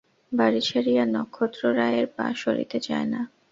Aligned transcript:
বাড়ি 0.31 0.61
ছাড়িয়া 0.61 1.03
নক্ষত্ররায়ের 1.07 2.07
পা 2.15 2.25
সরিতে 2.41 2.77
চায় 2.87 3.07
না। 3.13 3.21